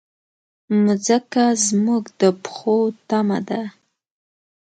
[0.83, 2.77] مځکه زموږ د پښو
[3.09, 3.61] تمه ده.